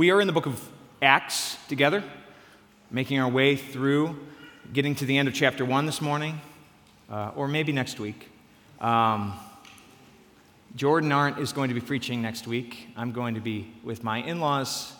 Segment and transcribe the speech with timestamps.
[0.00, 0.58] we are in the book of
[1.02, 2.02] Acts together,
[2.90, 4.18] making our way through,
[4.72, 6.40] getting to the end of chapter 1 this morning,
[7.10, 8.30] uh, or maybe next week.
[8.80, 9.38] Um,
[10.74, 12.88] Jordan Arndt is going to be preaching next week.
[12.96, 14.94] I'm going to be with my in laws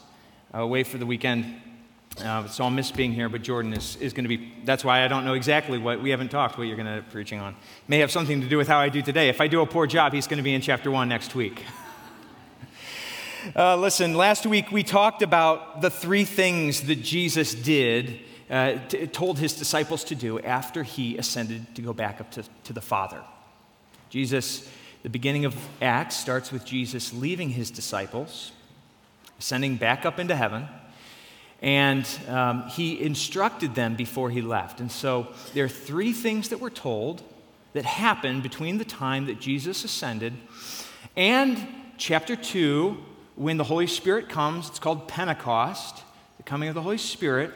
[0.53, 1.47] away for the weekend.
[2.23, 5.03] Uh, so I'll miss being here, but Jordan is, is going to be, that's why
[5.03, 7.57] I don't know exactly what, we haven't talked what you're going to be preaching on.
[7.89, 9.31] May have something to do with how I do today.
[9.31, 11.65] If I do a poor job, he's going to be in chapter 1 next week.
[13.57, 18.21] Uh, listen, last week we talked about the three things that Jesus did,
[18.51, 22.45] uh, t- told his disciples to do after he ascended to go back up to,
[22.65, 23.23] to the Father.
[24.11, 24.69] Jesus,
[25.03, 28.53] the beginning of Acts starts with Jesus leaving his disciples,
[29.39, 30.69] ascending back up into heaven,
[31.63, 34.81] and um, he instructed them before he left.
[34.81, 37.23] And so there are three things that were told
[37.73, 40.35] that happened between the time that Jesus ascended
[41.17, 41.67] and
[41.97, 42.99] chapter 2
[43.41, 46.03] when the Holy Spirit comes, it's called Pentecost,
[46.37, 47.51] the coming of the Holy Spirit,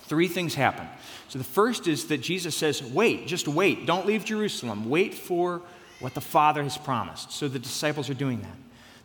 [0.00, 0.88] three things happen.
[1.28, 3.86] So the first is that Jesus says, Wait, just wait.
[3.86, 4.90] Don't leave Jerusalem.
[4.90, 5.62] Wait for
[6.00, 7.30] what the Father has promised.
[7.30, 8.56] So the disciples are doing that.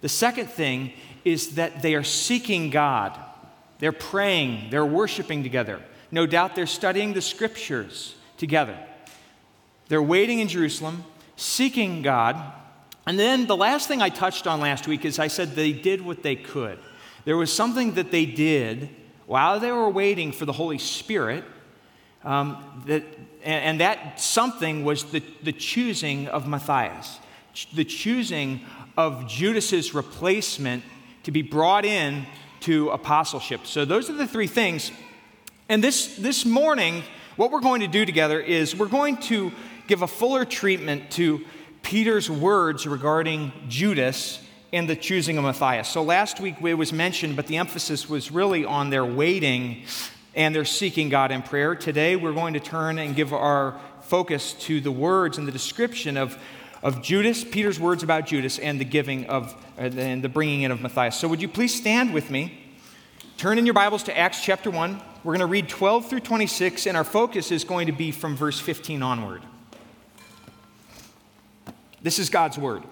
[0.01, 0.93] The second thing
[1.25, 3.16] is that they are seeking God.
[3.77, 5.79] They're praying, they're worshiping together.
[6.09, 8.79] No doubt they're studying the scriptures together.
[9.89, 11.03] They're waiting in Jerusalem,
[11.35, 12.51] seeking God,
[13.09, 16.05] and then the last thing I touched on last week is I said they did
[16.05, 16.77] what they could.
[17.25, 18.88] There was something that they did
[19.25, 21.43] while they were waiting for the Holy Spirit,
[22.23, 23.03] um, that,
[23.43, 27.17] and that something was the, the choosing of Matthias,
[27.73, 28.61] the choosing
[28.95, 30.83] of Judas's replacement
[31.23, 32.27] to be brought in
[32.59, 33.66] to apostleship.
[33.66, 34.91] So those are the three things.
[35.67, 37.01] And this, this morning,
[37.38, 39.51] what we're going to do together is we're going to
[39.88, 41.44] give a fuller treatment to
[41.81, 44.39] Peter's words regarding Judas
[44.72, 45.88] and the choosing of Matthias.
[45.88, 49.83] So last week it was mentioned, but the emphasis was really on their waiting
[50.35, 51.75] and their seeking God in prayer.
[51.75, 56.17] Today we're going to turn and give our focus to the words and the description
[56.17, 56.38] of,
[56.84, 60.72] of Judas, Peter's words about Judas, and the giving of uh, and the bringing in
[60.72, 61.17] of Matthias.
[61.17, 62.59] So would you please stand with me?
[63.38, 65.01] Turn in your Bibles to Acts chapter 1.
[65.23, 68.35] We're going to read 12 through 26, and our focus is going to be from
[68.35, 69.41] verse 15 onward.
[72.01, 72.83] This is God's word.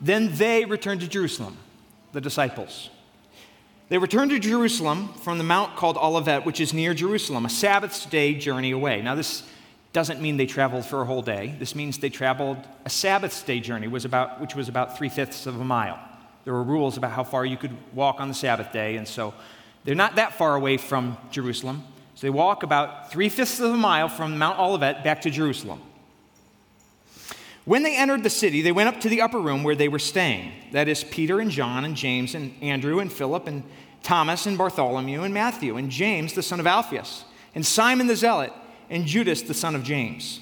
[0.00, 1.56] Then they returned to Jerusalem,
[2.12, 2.90] the disciples.
[3.88, 8.04] They returned to Jerusalem from the mount called Olivet, which is near Jerusalem, a Sabbath's
[8.04, 9.00] day journey away.
[9.00, 9.42] Now, this
[9.94, 11.56] doesn't mean they traveled for a whole day.
[11.58, 15.46] This means they traveled a Sabbath's day journey, was about, which was about three fifths
[15.46, 15.98] of a mile.
[16.44, 19.32] There were rules about how far you could walk on the Sabbath day, and so
[19.84, 21.84] they're not that far away from Jerusalem.
[22.14, 25.80] So they walk about three fifths of a mile from Mount Olivet back to Jerusalem.
[27.68, 29.98] When they entered the city, they went up to the upper room where they were
[29.98, 30.52] staying.
[30.72, 33.62] That is, Peter and John and James and Andrew and Philip and
[34.02, 38.54] Thomas and Bartholomew and Matthew and James, the son of Alphaeus, and Simon the Zealot
[38.88, 40.40] and Judas, the son of James.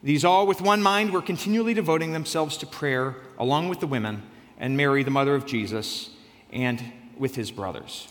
[0.00, 4.22] These all, with one mind, were continually devoting themselves to prayer, along with the women
[4.58, 6.10] and Mary, the mother of Jesus,
[6.52, 6.84] and
[7.18, 8.06] with his brothers.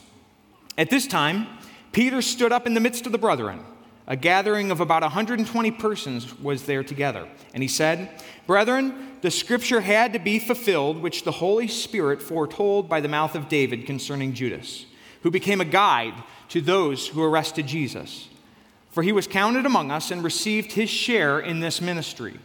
[0.77, 1.47] At this time,
[1.93, 3.63] Peter stood up in the midst of the brethren
[4.07, 7.27] a gathering of about 120 persons was there together.
[7.53, 8.09] And he said,
[8.45, 13.33] Brethren, the scripture had to be fulfilled, which the Holy Spirit foretold by the mouth
[13.35, 14.85] of David concerning Judas,
[15.23, 16.13] who became a guide
[16.49, 18.29] to those who arrested Jesus.
[18.91, 22.39] For he was counted among us and received his share in this ministry.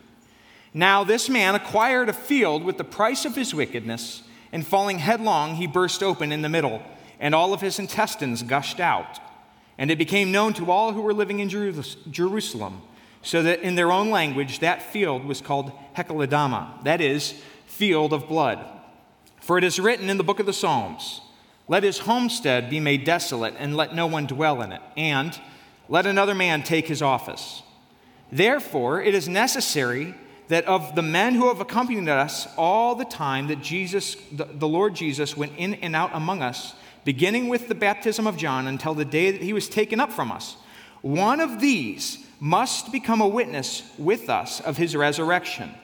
[0.73, 4.23] Now, this man acquired a field with the price of his wickedness,
[4.53, 6.83] and falling headlong, he burst open in the middle,
[7.21, 9.21] and all of his intestines gushed out.
[9.81, 12.83] And it became known to all who were living in Jerusalem,
[13.23, 18.29] so that in their own language that field was called Hakeldama, that is, field of
[18.29, 18.63] blood.
[19.41, 21.23] For it is written in the book of the Psalms
[21.67, 25.41] Let his homestead be made desolate, and let no one dwell in it, and
[25.89, 27.63] let another man take his office.
[28.31, 30.15] Therefore, it is necessary
[30.49, 34.95] that of the men who have accompanied us all the time that Jesus, the Lord
[34.95, 36.75] Jesus, went in and out among us,
[37.05, 40.31] beginning with the baptism of John until the day that he was taken up from
[40.31, 40.57] us.
[41.03, 45.75] One of these must become a witness with us of his resurrection.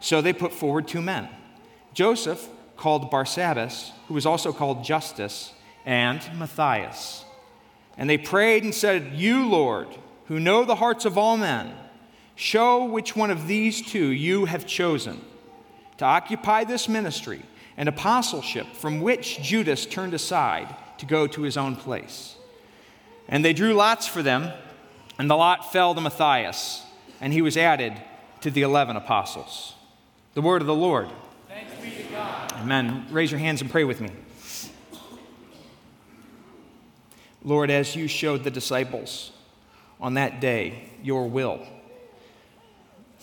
[0.00, 1.28] So they put forward two men
[1.94, 5.52] Joseph, called Barsabbas, who was also called Justus,
[5.84, 7.24] and Matthias.
[7.98, 9.88] And they prayed and said, You, Lord,
[10.26, 11.72] who know the hearts of all men,
[12.36, 15.20] show which one of these two you have chosen
[15.98, 17.42] to occupy this ministry
[17.78, 22.34] and apostleship from which Judas turned aside to go to his own place.
[23.28, 24.52] And they drew lots for them,
[25.16, 26.82] and the lot fell to Matthias,
[27.20, 27.94] and he was added
[28.40, 29.74] to the eleven apostles.
[30.34, 31.08] The word of the Lord.
[31.48, 32.52] Thanks be to God.
[32.54, 33.06] Amen.
[33.10, 34.10] Raise your hands and pray with me.
[37.44, 39.30] Lord, as you showed the disciples
[40.00, 41.64] on that day your will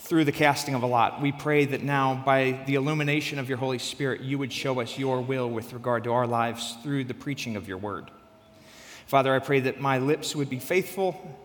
[0.06, 3.58] through the casting of a lot, we pray that now, by the illumination of your
[3.58, 7.14] Holy Spirit, you would show us your will with regard to our lives through the
[7.16, 8.12] preaching of your word.
[9.08, 11.40] Father, I pray that my lips would be faithful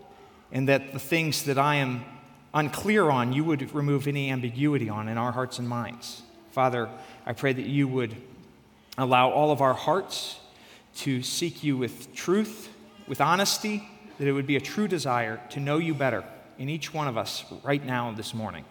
[0.52, 2.04] and that the things that I am
[2.52, 6.20] unclear on, you would remove any ambiguity on in our hearts and minds.
[6.50, 6.90] Father,
[7.24, 8.14] I pray that you would
[8.98, 10.38] allow all of our hearts
[10.96, 12.68] to seek you with truth,
[13.08, 16.24] with honesty, that it would be a true desire to know you better
[16.60, 18.66] in each one of us right now this morning.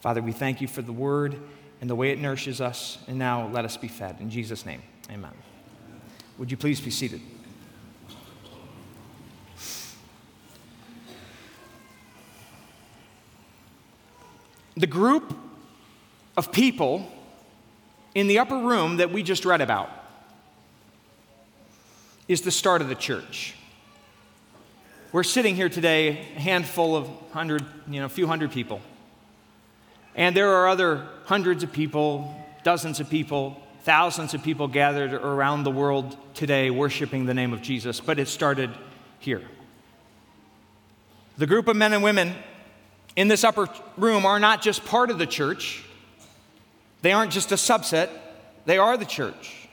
[0.00, 1.40] Father, we thank you for the word
[1.80, 4.16] and the way it nourishes us, and now let us be fed.
[4.20, 5.30] In Jesus' name, amen.
[6.36, 7.20] Would you please be seated?
[14.76, 15.36] The group
[16.36, 17.06] of people
[18.16, 19.90] in the upper room that we just read about
[22.26, 23.54] is the start of the church.
[25.12, 28.80] We're sitting here today, a handful of hundred, you know, a few hundred people.
[30.14, 35.64] And there are other hundreds of people, dozens of people, thousands of people gathered around
[35.64, 38.70] the world today worshiping the name of Jesus, but it started
[39.18, 39.42] here.
[41.36, 42.34] The group of men and women
[43.14, 43.68] in this upper
[43.98, 45.84] room are not just part of the church,
[47.02, 48.08] they aren't just a subset,
[48.64, 49.68] they are the church.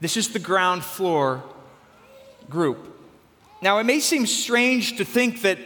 [0.00, 1.42] This is the ground floor
[2.50, 2.89] group.
[3.62, 5.58] Now, it may seem strange to think that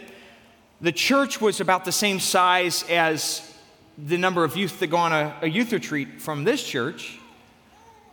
[0.81, 3.53] the church was about the same size as
[3.97, 7.17] the number of youth that go on a, a youth retreat from this church,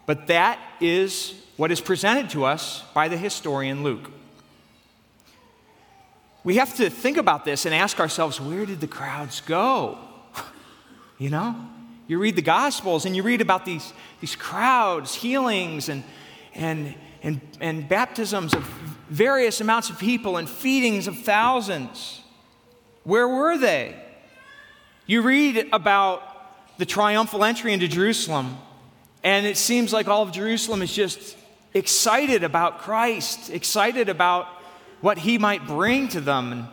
[0.07, 4.11] but that is what is presented to us by the historian Luke.
[6.45, 9.99] We have to think about this and ask ourselves where did the crowds go?
[11.19, 11.57] you know?
[12.07, 16.05] You read the Gospels and you read about these, these crowds, healings, and,
[16.55, 18.65] and, and, and baptisms of
[19.09, 22.21] various amounts of people and feedings of thousands.
[23.05, 23.97] Where were they?
[25.07, 28.57] You read about the triumphal entry into Jerusalem,
[29.23, 31.37] and it seems like all of Jerusalem is just
[31.75, 34.47] excited about Christ, excited about
[35.01, 36.53] what he might bring to them.
[36.53, 36.69] And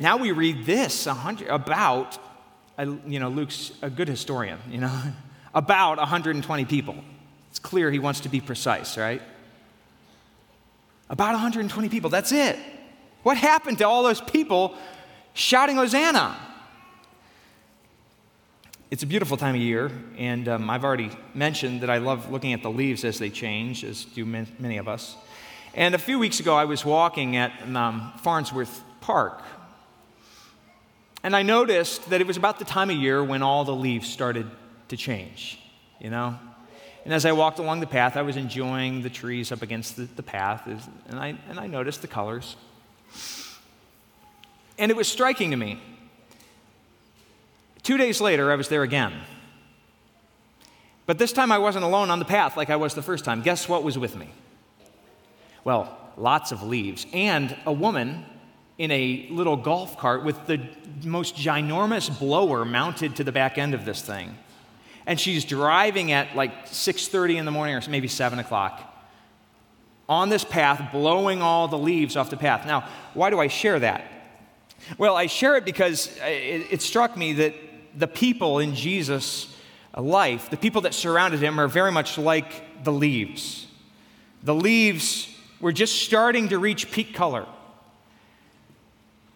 [0.00, 2.18] now we read this about,
[2.78, 5.02] you know, Luke's a good historian, you know,
[5.54, 6.96] about 120 people.
[7.52, 9.20] It's clear he wants to be precise, right?
[11.10, 12.58] About 120 people, that's it.
[13.24, 14.74] What happened to all those people
[15.34, 16.34] shouting Hosanna?
[18.90, 22.54] It's a beautiful time of year, and um, I've already mentioned that I love looking
[22.54, 25.14] at the leaves as they change, as do many of us.
[25.74, 29.42] And a few weeks ago, I was walking at um, Farnsworth Park.
[31.22, 34.08] And I noticed that it was about the time of year when all the leaves
[34.08, 34.50] started
[34.88, 35.60] to change,
[36.00, 36.38] you know?
[37.04, 40.04] And as I walked along the path, I was enjoying the trees up against the,
[40.04, 40.66] the path,
[41.08, 42.56] and I, and I noticed the colors.
[44.78, 45.80] And it was striking to me.
[47.82, 49.12] Two days later, I was there again.
[51.06, 53.42] But this time I wasn't alone on the path like I was the first time.
[53.42, 54.28] Guess what was with me?
[55.64, 58.24] well, lots of leaves, and a woman
[58.78, 60.60] in a little golf cart with the
[61.04, 64.36] most ginormous blower mounted to the back end of this thing.
[65.06, 68.88] And she's driving at like 6:30 in the morning or maybe 7 o'clock
[70.08, 72.66] on this path, blowing all the leaves off the path.
[72.66, 74.04] Now, why do I share that?
[74.98, 77.54] Well, I share it because uh, it, it struck me that
[77.96, 79.54] the people in Jesus'
[79.96, 83.66] life, the people that surrounded him, are very much like the leaves.
[84.42, 85.28] The leaves
[85.60, 87.46] were just starting to reach peak color.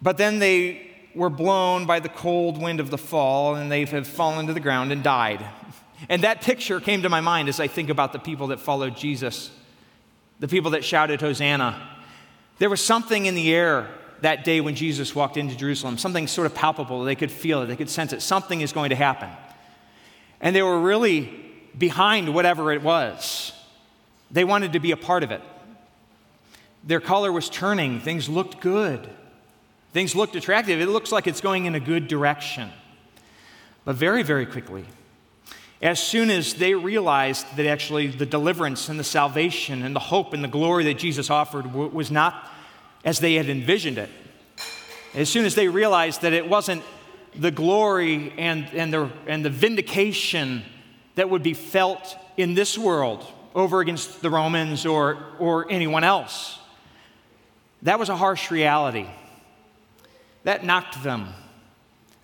[0.03, 4.07] But then they were blown by the cold wind of the fall and they have
[4.07, 5.45] fallen to the ground and died.
[6.09, 8.97] And that picture came to my mind as I think about the people that followed
[8.97, 9.51] Jesus,
[10.41, 11.91] the people that shouted, Hosanna.
[12.59, 13.89] There was something in the air
[14.23, 17.05] that day when Jesus walked into Jerusalem, something sort of palpable.
[17.05, 18.23] They could feel it, they could sense it.
[18.23, 19.31] Something is going to happen.
[20.41, 21.45] And they were really
[21.77, 23.53] behind whatever it was,
[24.31, 25.43] they wanted to be a part of it.
[26.85, 28.01] Their color was turning.
[28.01, 29.09] Things looked good.
[29.93, 30.81] Things looked attractive.
[30.81, 32.71] It looks like it's going in a good direction.
[33.85, 34.85] But very, very quickly,
[35.87, 40.33] as soon as they realized that actually the deliverance and the salvation and the hope
[40.33, 42.51] and the glory that Jesus offered was not
[43.05, 44.11] as they had envisioned it,
[45.15, 46.83] as soon as they realized that it wasn't
[47.37, 50.65] the glory and, and, the, and the vindication
[51.15, 53.25] that would be felt in this world
[53.55, 56.59] over against the Romans or, or anyone else,
[57.83, 59.07] that was a harsh reality.
[60.43, 61.29] That knocked them,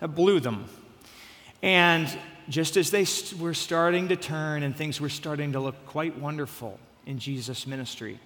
[0.01, 0.65] that blew them.
[1.61, 2.13] And
[2.49, 3.05] just as they
[3.39, 8.19] were starting to turn and things were starting to look quite wonderful in Jesus' ministry,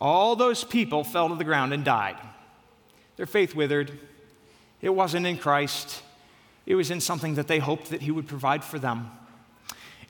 [0.00, 2.16] all those people fell to the ground and died.
[3.16, 3.98] Their faith withered.
[4.80, 6.02] It wasn't in Christ,
[6.66, 9.10] it was in something that they hoped that He would provide for them.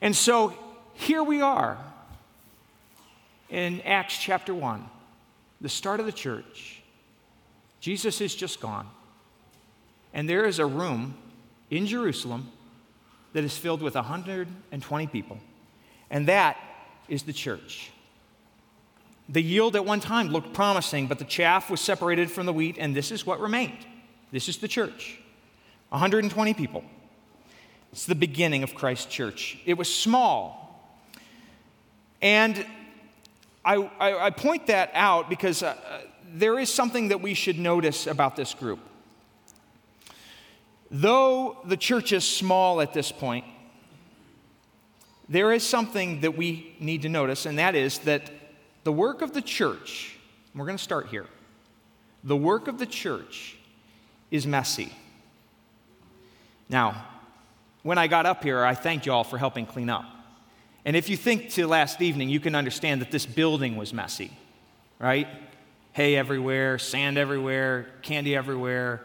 [0.00, 0.54] And so
[0.94, 1.78] here we are
[3.48, 4.84] in Acts chapter 1,
[5.60, 6.82] the start of the church.
[7.80, 8.88] Jesus is just gone.
[10.12, 11.14] And there is a room
[11.70, 12.50] in Jerusalem
[13.36, 15.36] that is filled with 120 people.
[16.08, 16.56] And that
[17.06, 17.90] is the church.
[19.28, 22.76] The yield at one time looked promising, but the chaff was separated from the wheat,
[22.78, 23.84] and this is what remained.
[24.32, 25.18] This is the church
[25.90, 26.82] 120 people.
[27.92, 29.58] It's the beginning of Christ's church.
[29.66, 30.90] It was small.
[32.22, 32.64] And
[33.66, 35.76] I, I, I point that out because uh,
[36.32, 38.80] there is something that we should notice about this group.
[40.90, 43.44] Though the church is small at this point,
[45.28, 48.30] there is something that we need to notice, and that is that
[48.84, 50.16] the work of the church,
[50.54, 51.26] we're going to start here,
[52.22, 53.56] the work of the church
[54.30, 54.92] is messy.
[56.68, 57.04] Now,
[57.82, 60.04] when I got up here, I thanked you all for helping clean up.
[60.84, 64.30] And if you think to last evening, you can understand that this building was messy,
[65.00, 65.26] right?
[65.92, 69.02] Hay everywhere, sand everywhere, candy everywhere.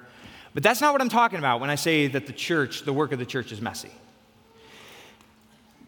[0.53, 3.12] But that's not what I'm talking about when I say that the church, the work
[3.12, 3.91] of the church is messy.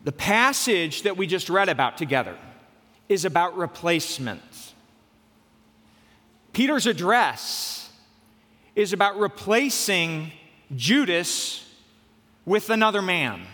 [0.03, 2.37] The passage that we just read about together,
[3.09, 4.41] is about replacement.
[6.53, 7.89] Peter's address
[8.75, 10.31] is about replacing
[10.75, 11.67] Judas
[12.45, 13.45] with another man.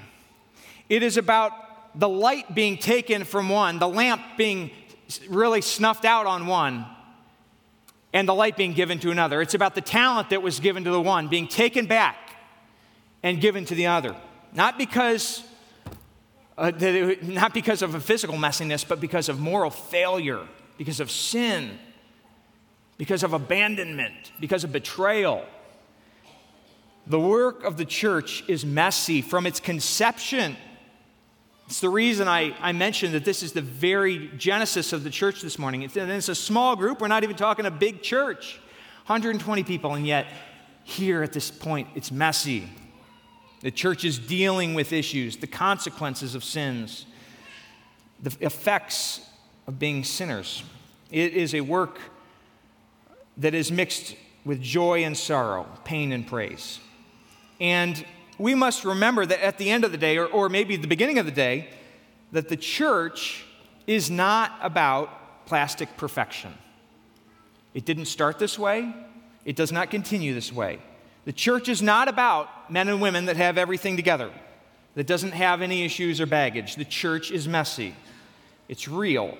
[0.87, 1.51] It is about
[1.99, 4.71] the light being taken from one, the lamp being
[5.27, 6.85] really snuffed out on one,
[8.13, 9.41] and the light being given to another.
[9.41, 12.17] It's about the talent that was given to the one being taken back
[13.23, 14.15] and given to the other.
[14.53, 15.43] Not because
[16.57, 16.71] uh,
[17.21, 20.45] not because of a physical messiness, but because of moral failure,
[20.77, 21.79] because of sin,
[22.97, 25.45] because of abandonment, because of betrayal.
[27.07, 30.57] The work of the church is messy from its conception.
[31.69, 35.43] It's the reason I, I mentioned that this is the very genesis of the church
[35.43, 35.83] this morning.
[35.83, 36.99] It's, and it's a small group.
[36.99, 38.59] We're not even talking a big church
[39.05, 40.25] 120 people, and yet
[40.83, 42.67] here at this point, it's messy.
[43.61, 47.05] The church is dealing with issues, the consequences of sins,
[48.19, 49.21] the effects
[49.67, 50.63] of being sinners.
[51.11, 51.99] It is a work
[53.37, 56.79] that is mixed with joy and sorrow, pain and praise.
[57.59, 58.03] And
[58.39, 61.19] we must remember that at the end of the day, or, or maybe the beginning
[61.19, 61.67] of the day,
[62.31, 63.45] that the church
[63.85, 66.53] is not about plastic perfection.
[67.73, 68.93] It didn't start this way,
[69.45, 70.79] it does not continue this way.
[71.25, 74.31] The church is not about men and women that have everything together,
[74.95, 76.75] that doesn't have any issues or baggage.
[76.75, 77.93] The church is messy,
[78.67, 79.37] it's real.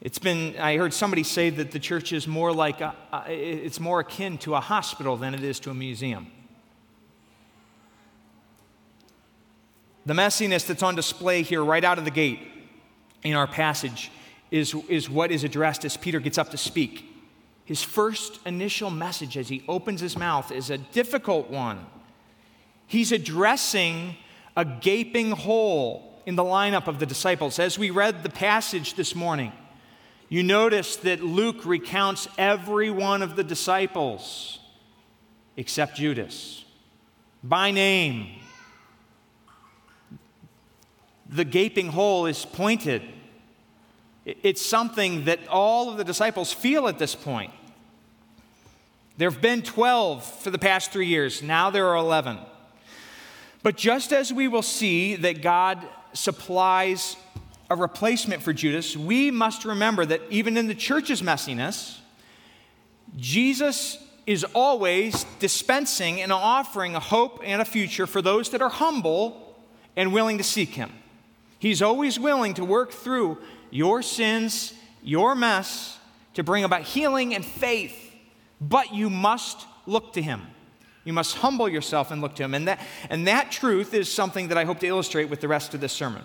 [0.00, 2.92] It's been, I heard somebody say that the church is more like, a,
[3.28, 6.26] it's more akin to a hospital than it is to a museum.
[10.04, 12.40] The messiness that's on display here right out of the gate
[13.22, 14.10] in our passage
[14.50, 17.08] is, is what is addressed as Peter gets up to speak.
[17.64, 21.86] His first initial message as he opens his mouth is a difficult one.
[22.86, 24.16] He's addressing
[24.56, 27.58] a gaping hole in the lineup of the disciples.
[27.58, 29.52] As we read the passage this morning,
[30.28, 34.58] you notice that Luke recounts every one of the disciples
[35.56, 36.64] except Judas
[37.42, 38.41] by name.
[41.32, 43.02] The gaping hole is pointed
[44.24, 47.52] it's something that all of the disciples feel at this point.
[49.18, 52.38] There have been 12 for the past three years, now there are 11.
[53.62, 57.16] But just as we will see that God supplies
[57.70, 61.98] a replacement for Judas, we must remember that even in the church's messiness,
[63.16, 68.68] Jesus is always dispensing and offering a hope and a future for those that are
[68.68, 69.56] humble
[69.96, 70.92] and willing to seek Him.
[71.62, 73.38] He's always willing to work through
[73.70, 75.96] your sins, your mess,
[76.34, 78.12] to bring about healing and faith.
[78.60, 80.42] But you must look to Him.
[81.04, 82.54] You must humble yourself and look to Him.
[82.54, 85.72] And that, and that truth is something that I hope to illustrate with the rest
[85.72, 86.24] of this sermon.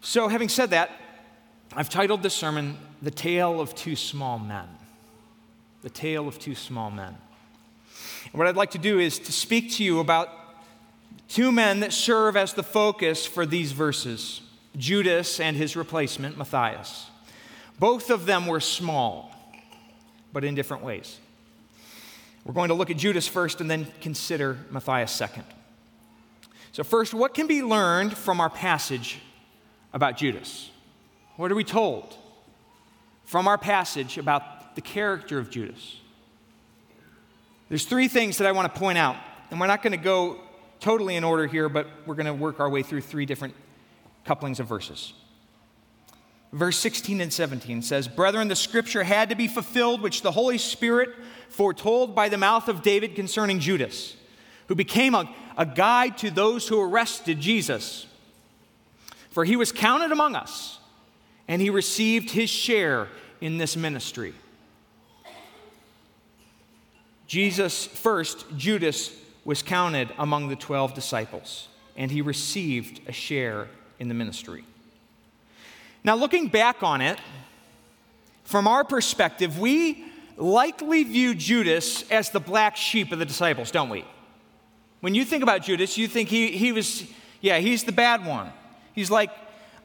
[0.00, 0.92] So, having said that,
[1.74, 4.64] I've titled this sermon, The Tale of Two Small Men.
[5.82, 7.18] The Tale of Two Small Men.
[8.24, 10.30] And what I'd like to do is to speak to you about
[11.28, 14.40] two men that serve as the focus for these verses.
[14.76, 17.10] Judas and his replacement, Matthias.
[17.78, 19.34] Both of them were small,
[20.32, 21.18] but in different ways.
[22.44, 25.44] We're going to look at Judas first and then consider Matthias second.
[26.72, 29.18] So, first, what can be learned from our passage
[29.92, 30.70] about Judas?
[31.36, 32.16] What are we told
[33.24, 35.98] from our passage about the character of Judas?
[37.68, 39.16] There's three things that I want to point out,
[39.50, 40.40] and we're not going to go
[40.80, 43.54] totally in order here, but we're going to work our way through three different
[44.24, 45.12] couplings of verses.
[46.52, 50.58] Verse 16 and 17 says, Brethren, the scripture had to be fulfilled, which the Holy
[50.58, 51.10] Spirit
[51.50, 54.16] foretold by the mouth of David concerning Judas,
[54.68, 58.06] who became a a guide to those who arrested Jesus.
[59.30, 60.78] For he was counted among us,
[61.48, 63.08] and he received his share
[63.40, 64.34] in this ministry.
[67.26, 69.12] Jesus, first, Judas
[69.48, 73.66] was counted among the 12 disciples, and he received a share
[73.98, 74.62] in the ministry.
[76.04, 77.18] Now, looking back on it,
[78.44, 80.04] from our perspective, we
[80.36, 84.04] likely view Judas as the black sheep of the disciples, don't we?
[85.00, 87.04] When you think about Judas, you think he, he was,
[87.40, 88.52] yeah, he's the bad one.
[88.92, 89.30] He's like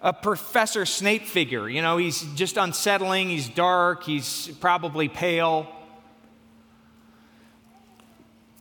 [0.02, 1.70] a Professor Snape figure.
[1.70, 5.73] You know, he's just unsettling, he's dark, he's probably pale.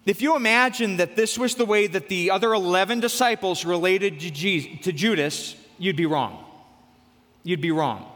[0.05, 4.31] If you imagine that this was the way that the other 11 disciples related to,
[4.31, 6.45] Jesus, to Judas, you'd be wrong.
[7.45, 8.11] You'd be wrong.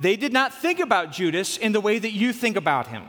[0.00, 3.04] They did not think about Judas in the way that you think about him.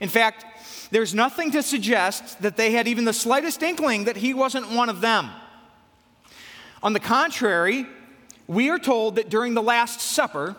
[0.00, 0.44] In fact,
[0.90, 4.88] there's nothing to suggest that they had even the slightest inkling that he wasn't one
[4.88, 5.30] of them.
[6.82, 7.86] On the contrary,
[8.46, 10.56] we are told that during the Last Supper,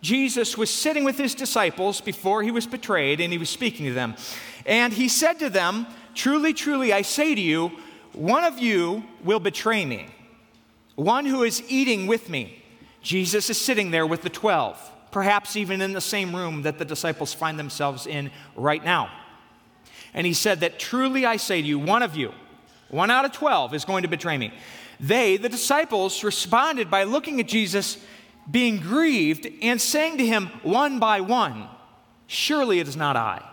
[0.00, 3.92] Jesus was sitting with his disciples before he was betrayed, and he was speaking to
[3.92, 4.14] them.
[4.66, 5.86] And he said to them,
[6.18, 7.70] Truly, truly, I say to you,
[8.12, 10.08] one of you will betray me,
[10.96, 12.60] one who is eating with me.
[13.02, 16.84] Jesus is sitting there with the 12, perhaps even in the same room that the
[16.84, 19.12] disciples find themselves in right now.
[20.12, 22.34] And he said that truly I say to you, one of you,
[22.88, 24.52] one out of 12, is going to betray me.
[24.98, 27.96] They, the disciples, responded by looking at Jesus,
[28.50, 31.68] being grieved, and saying to him one by one,
[32.26, 33.47] Surely it is not I.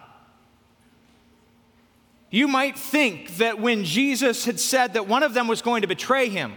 [2.36, 5.88] You might think that when Jesus had said that one of them was going to
[5.88, 6.56] betray him,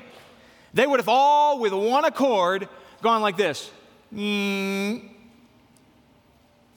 [0.74, 2.68] they would have all, with one accord,
[3.00, 3.70] gone like this
[4.12, 5.08] mm,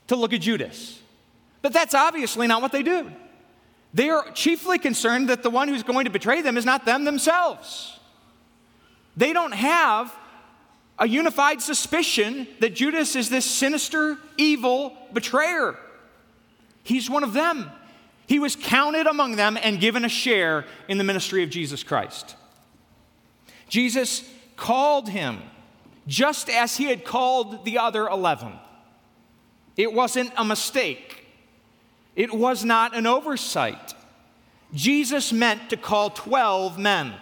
[0.06, 1.02] to look at Judas.
[1.64, 3.12] But that's obviously not what they do.
[3.92, 7.04] They are chiefly concerned that the one who's going to betray them is not them
[7.04, 8.00] themselves.
[9.18, 10.16] They don't have
[11.00, 15.76] a unified suspicion that Judas is this sinister, evil betrayer.
[16.84, 17.72] He's one of them.
[18.32, 22.38] He was counted among them and given a share in the ministry of Jesus Christ.
[23.68, 24.24] Jesus
[24.56, 25.42] called him
[26.08, 28.54] just as he had called the other 11.
[29.76, 31.26] It wasn't a mistake.
[32.16, 33.96] It was not an oversight.
[34.74, 37.14] Jesus meant to call 12 men.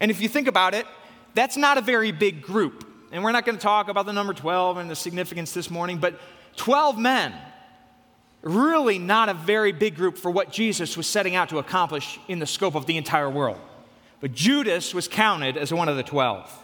[0.00, 0.84] And if you think about it,
[1.32, 2.86] that's not a very big group.
[3.10, 5.96] And we're not going to talk about the number 12 and the significance this morning,
[5.96, 6.20] but
[6.56, 7.32] 12 men,
[8.42, 12.38] really not a very big group for what Jesus was setting out to accomplish in
[12.38, 13.58] the scope of the entire world.
[14.20, 16.58] But Judas was counted as one of the 12.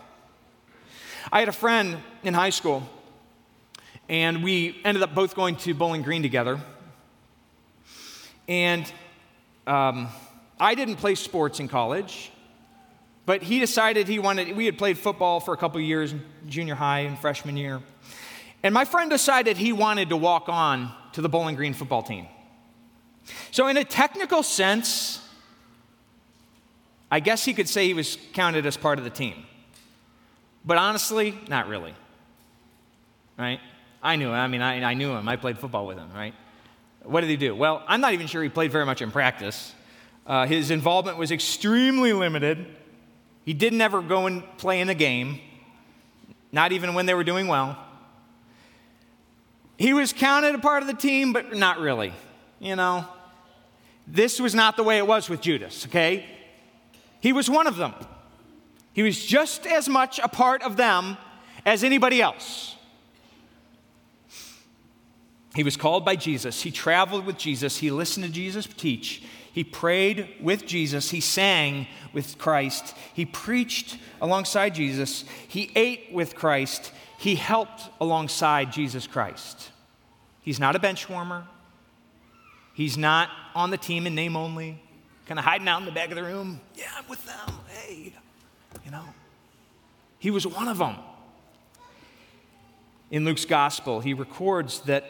[1.33, 2.89] I had a friend in high school,
[4.09, 6.61] and we ended up both going to Bowling Green together.
[8.49, 8.91] And
[9.67, 10.09] um,
[10.59, 12.33] I didn't play sports in college,
[13.27, 16.15] but he decided he wanted, we had played football for a couple years,
[16.49, 17.83] junior high and freshman year.
[18.63, 22.27] And my friend decided he wanted to walk on to the Bowling Green football team.
[23.51, 25.21] So, in a technical sense,
[27.11, 29.45] I guess he could say he was counted as part of the team.
[30.65, 31.95] But honestly, not really.
[33.39, 33.61] Right?
[34.03, 34.35] I knew him.
[34.35, 35.29] I mean, I, I knew him.
[35.29, 36.35] I played football with him, right?
[37.05, 37.55] What did he do?
[37.55, 39.75] Well, I'm not even sure he played very much in practice.
[40.27, 42.67] Uh, his involvement was extremely limited.
[43.45, 45.41] He didn't ever go and play in a game,
[46.53, 47.79] not even when they were doing well.
[49.79, 52.13] He was counted a part of the team, but not really.
[52.59, 53.07] You know,
[54.09, 56.27] this was not the way it was with Judas, okay?
[57.21, 57.95] He was one of them.
[58.93, 61.17] He was just as much a part of them
[61.65, 62.75] as anybody else.
[65.55, 66.63] He was called by Jesus.
[66.63, 67.77] He traveled with Jesus.
[67.77, 69.23] He listened to Jesus teach.
[69.53, 71.11] He prayed with Jesus.
[71.11, 72.97] He sang with Christ.
[73.15, 75.25] He preached alongside Jesus.
[75.47, 76.93] He ate with Christ.
[77.19, 79.71] He helped alongside Jesus Christ.
[80.41, 81.47] He's not a bench warmer.
[82.75, 84.81] He's not on the team in name only,
[85.27, 86.61] kind of hiding out in the back of the room.
[86.77, 87.55] Yeah, I'm with them.
[87.69, 88.13] Hey,
[88.85, 89.05] you know.
[90.21, 90.95] He was one of them.
[93.11, 95.05] In Luke's gospel, he records that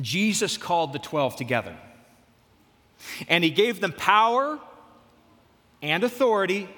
[0.00, 1.76] Jesus called the 12 together.
[3.28, 4.58] And he gave them power
[5.82, 6.68] and authority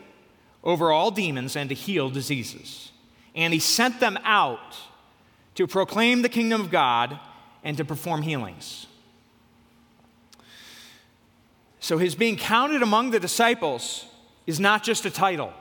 [0.65, 2.92] over all demons and to heal diseases.
[3.35, 4.77] And he sent them out
[5.55, 7.19] to proclaim the kingdom of God
[7.65, 8.87] and to perform healings.
[11.81, 14.07] So his being counted among the disciples
[14.47, 15.53] is not just a title.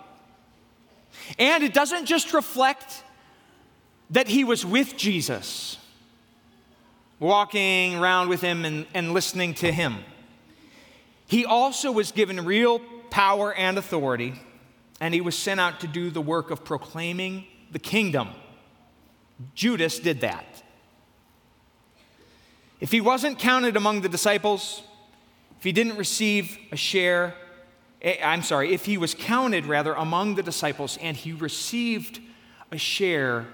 [1.40, 3.04] And it doesn't just reflect
[4.12, 5.78] that he was with Jesus,
[7.20, 9.98] walking around with him and, and listening to him.
[11.28, 14.34] He also was given real power and authority,
[15.00, 18.30] and he was sent out to do the work of proclaiming the kingdom.
[19.56, 20.46] Judas did that.
[22.80, 24.84] If he wasn't counted among the disciples,
[25.58, 27.36] if he didn't receive a share,
[28.02, 32.20] eh, I'm sorry, if he was counted rather among the disciples and he received
[32.72, 33.48] a share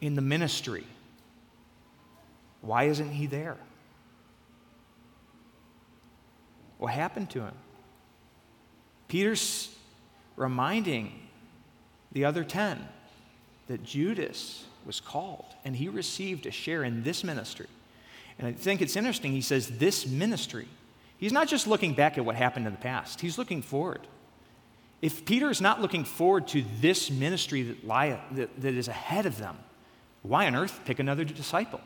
[0.00, 0.84] in the ministry,
[2.60, 3.56] why isn't he there?
[6.78, 7.54] What happened to him?
[9.06, 9.72] Peter's
[10.36, 11.12] reminding
[12.10, 12.88] the other 10
[13.68, 17.66] that Judas was called and he received a share in this ministry.
[18.38, 20.66] And I think it's interesting, he says, this ministry.
[21.18, 24.00] He's not just looking back at what happened in the past, he's looking forward.
[25.00, 29.26] If Peter is not looking forward to this ministry that, lie, that, that is ahead
[29.26, 29.58] of them,
[30.22, 31.80] why on earth pick another disciple?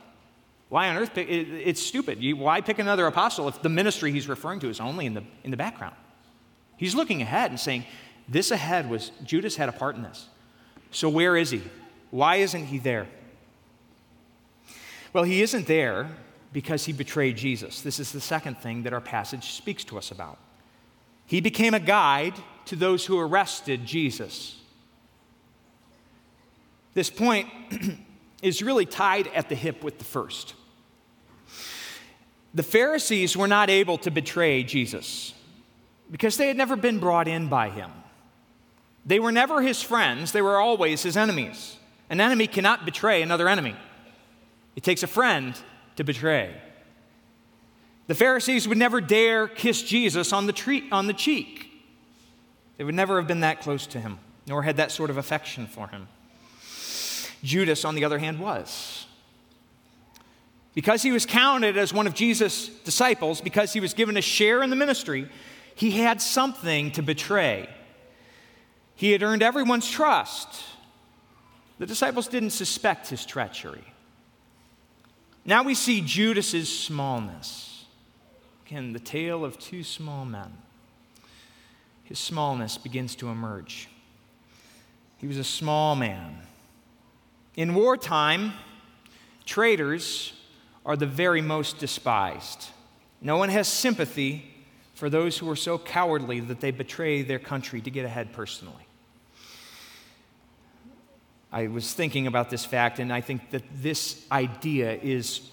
[0.68, 1.28] Why on earth pick?
[1.28, 2.22] It, it's stupid.
[2.22, 5.22] You, why pick another apostle if the ministry he's referring to is only in the,
[5.44, 5.94] in the background?
[6.76, 7.84] He's looking ahead and saying,
[8.28, 10.28] This ahead was, Judas had a part in this.
[10.96, 11.60] So where is he?
[12.10, 13.06] Why isn't he there?
[15.12, 16.08] Well, he isn't there
[16.54, 17.82] because he betrayed Jesus.
[17.82, 20.38] This is the second thing that our passage speaks to us about.
[21.26, 22.32] He became a guide
[22.64, 24.58] to those who arrested Jesus.
[26.94, 27.50] This point
[28.42, 30.54] is really tied at the hip with the first.
[32.54, 35.34] The Pharisees were not able to betray Jesus
[36.10, 37.90] because they had never been brought in by him.
[39.06, 41.76] They were never his friends, they were always his enemies.
[42.10, 43.76] An enemy cannot betray another enemy,
[44.74, 45.56] it takes a friend
[45.94, 46.54] to betray.
[48.08, 51.68] The Pharisees would never dare kiss Jesus on the, tree, on the cheek.
[52.76, 55.66] They would never have been that close to him, nor had that sort of affection
[55.66, 56.06] for him.
[57.42, 59.06] Judas, on the other hand, was.
[60.74, 64.62] Because he was counted as one of Jesus' disciples, because he was given a share
[64.62, 65.28] in the ministry,
[65.74, 67.68] he had something to betray.
[68.96, 70.64] He had earned everyone's trust.
[71.78, 73.84] The disciples didn't suspect his treachery.
[75.44, 77.84] Now we see Judas's smallness.
[78.66, 80.56] Again, the tale of two small men.
[82.04, 83.88] His smallness begins to emerge.
[85.18, 86.38] He was a small man.
[87.54, 88.54] In wartime,
[89.44, 90.32] traitors
[90.84, 92.70] are the very most despised.
[93.20, 94.52] No one has sympathy
[94.94, 98.85] for those who are so cowardly that they betray their country to get ahead personally.
[101.52, 105.48] I was thinking about this fact, and I think that this idea is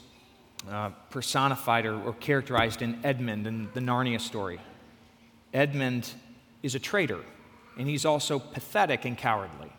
[0.69, 4.59] uh, personified or, or characterized in Edmund in the Narnia story.
[5.53, 6.09] Edmund
[6.63, 7.19] is a traitor,
[7.77, 9.71] and he's also pathetic and cowardly.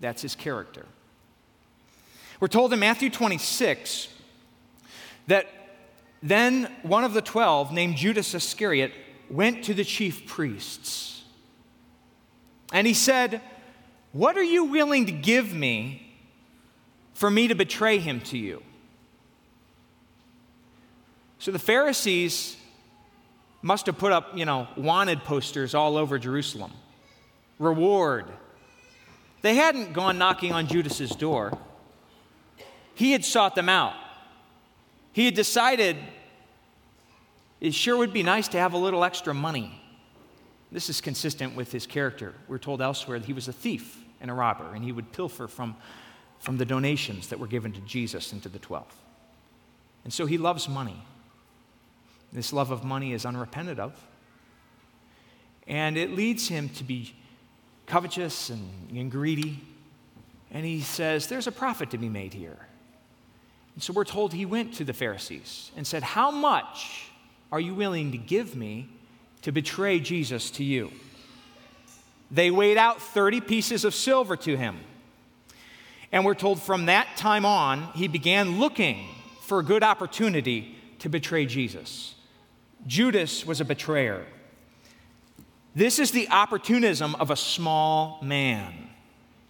[0.00, 0.86] That's his character.
[2.40, 4.08] We're told in Matthew 26
[5.28, 5.46] that
[6.22, 8.92] then one of the twelve, named Judas Iscariot,
[9.28, 11.22] went to the chief priests.
[12.72, 13.40] And he said,
[14.12, 16.14] what are you willing to give me
[17.14, 18.62] for me to betray him to you?
[21.38, 22.56] So the Pharisees
[23.62, 26.72] must have put up, you know, wanted posters all over Jerusalem.
[27.58, 28.26] Reward.
[29.40, 31.56] They hadn't gone knocking on Judas's door.
[32.94, 33.94] He had sought them out.
[35.12, 35.96] He had decided
[37.60, 39.81] it sure would be nice to have a little extra money.
[40.72, 42.32] This is consistent with his character.
[42.48, 45.46] We're told elsewhere that he was a thief and a robber, and he would pilfer
[45.46, 45.76] from,
[46.40, 48.92] from the donations that were given to Jesus and to the twelve.
[50.04, 51.00] And so he loves money.
[52.32, 53.92] This love of money is unrepented of.
[55.68, 57.14] And it leads him to be
[57.86, 59.60] covetous and, and greedy.
[60.50, 62.66] And he says, There's a profit to be made here.
[63.74, 67.10] And so we're told he went to the Pharisees and said, How much
[67.52, 68.88] are you willing to give me
[69.42, 70.90] to betray Jesus to you?
[72.30, 74.80] They weighed out 30 pieces of silver to him.
[76.10, 79.06] And we're told from that time on, he began looking
[79.42, 82.14] for a good opportunity to betray Jesus.
[82.86, 84.24] Judas was a betrayer.
[85.74, 88.72] This is the opportunism of a small man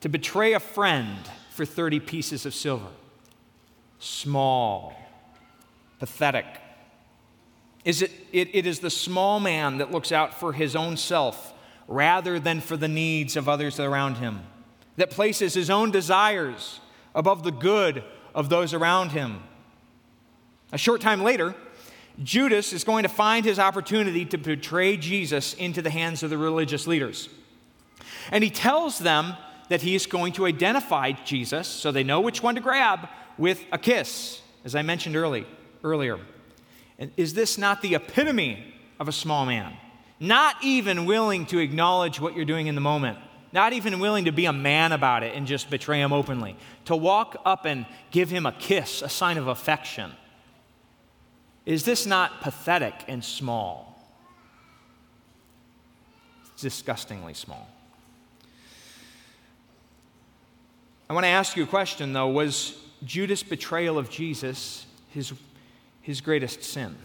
[0.00, 1.18] to betray a friend
[1.50, 2.88] for 30 pieces of silver.
[3.98, 4.94] Small,
[5.98, 6.46] pathetic.
[7.84, 11.52] Is it, it, it is the small man that looks out for his own self
[11.88, 14.40] rather than for the needs of others around him,
[14.96, 16.80] that places his own desires
[17.14, 19.42] above the good of those around him.
[20.72, 21.54] A short time later,
[22.22, 26.38] Judas is going to find his opportunity to betray Jesus into the hands of the
[26.38, 27.28] religious leaders.
[28.30, 29.34] And he tells them
[29.68, 33.64] that he is going to identify Jesus, so they know which one to grab, with
[33.72, 35.46] a kiss, as I mentioned early,
[35.82, 36.18] earlier.
[37.16, 39.74] Is this not the epitome of a small man?
[40.20, 43.18] Not even willing to acknowledge what you're doing in the moment,
[43.52, 46.94] not even willing to be a man about it and just betray him openly, to
[46.94, 50.12] walk up and give him a kiss, a sign of affection.
[51.66, 53.88] Is this not pathetic and small?
[56.52, 57.68] It's disgustingly small.
[61.11, 62.28] I want to ask you a question, though.
[62.28, 65.33] Was Judas' betrayal of Jesus his,
[66.02, 66.96] his greatest sin?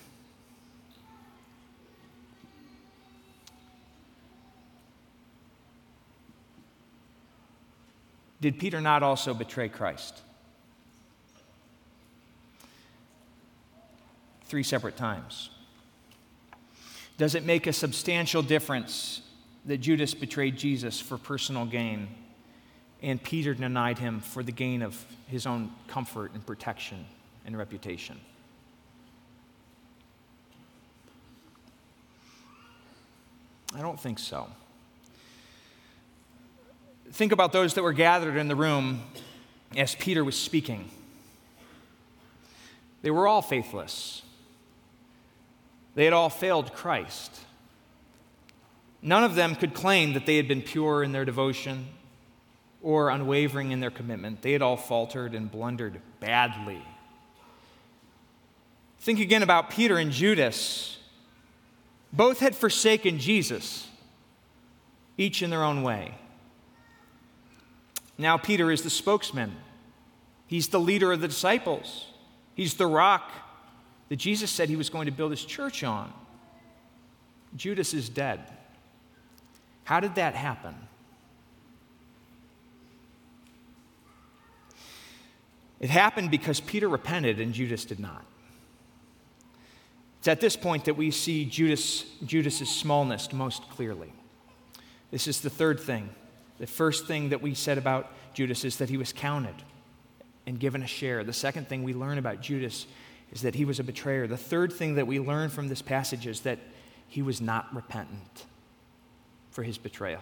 [8.39, 10.21] Did Peter not also betray Christ?
[14.45, 15.49] Three separate times.
[17.17, 19.21] Does it make a substantial difference
[19.65, 22.07] that Judas betrayed Jesus for personal gain
[23.01, 27.05] and Peter denied him for the gain of his own comfort and protection
[27.45, 28.19] and reputation?
[33.77, 34.47] I don't think so.
[37.11, 39.03] Think about those that were gathered in the room
[39.75, 40.89] as Peter was speaking.
[43.03, 44.23] They were all faithless,
[45.93, 47.39] they had all failed Christ.
[49.03, 51.85] None of them could claim that they had been pure in their devotion
[52.81, 54.41] or unwavering in their commitment.
[54.41, 56.81] They had all faltered and blundered badly.
[58.99, 60.96] Think again about Peter and Judas.
[62.11, 63.87] Both had forsaken Jesus,
[65.17, 66.15] each in their own way.
[68.17, 69.55] Now, Peter is the spokesman,
[70.47, 72.07] he's the leader of the disciples,
[72.55, 73.31] he's the rock
[74.09, 76.11] that Jesus said he was going to build his church on.
[77.55, 78.39] Judas is dead.
[79.83, 80.75] How did that happen?
[85.79, 88.25] It happened because Peter repented and Judas did not.
[90.27, 94.11] It's at this point that we see Judas, Judas's smallness most clearly.
[95.09, 96.09] This is the third thing
[96.59, 99.55] the first thing that we said about Judas is that he was counted
[100.45, 101.23] and given a share.
[101.23, 102.87] The second thing we learn about Judas
[103.31, 104.27] is that he was a betrayer.
[104.27, 106.59] The third thing that we learn from this passage is that
[107.07, 108.47] he was not repentant
[109.51, 110.19] for his betrayal.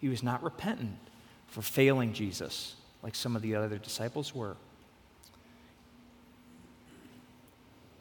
[0.00, 0.98] He was not repentant
[1.46, 4.56] for failing Jesus like some of the other disciples were.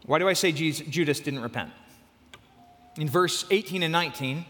[0.09, 1.69] Why do I say Judas didn't repent?
[2.97, 4.43] In verse 18 and 19,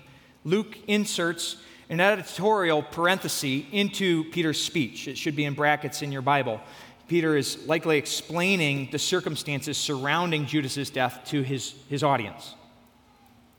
[0.45, 1.57] Luke inserts
[1.89, 5.09] an editorial parenthesis into Peter's speech.
[5.09, 6.61] It should be in brackets in your Bible.
[7.09, 12.55] Peter is likely explaining the circumstances surrounding Judas's death to his, his audience.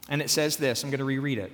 [0.09, 1.53] And it says this I'm going to reread it.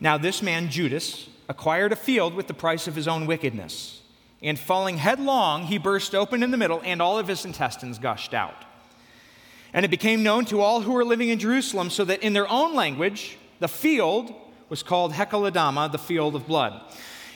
[0.00, 4.00] Now, this man, Judas, acquired a field with the price of his own wickedness.
[4.40, 8.32] And falling headlong, he burst open in the middle, and all of his intestines gushed
[8.32, 8.64] out.
[9.72, 12.48] And it became known to all who were living in Jerusalem, so that in their
[12.48, 14.34] own language, the field
[14.68, 16.80] was called Hakeldama, the field of blood.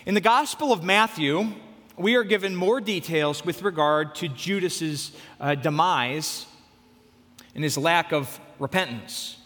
[0.07, 1.53] In the Gospel of Matthew,
[1.97, 6.47] we are given more details with regard to Judas's uh, demise
[7.55, 9.37] and his lack of repentance.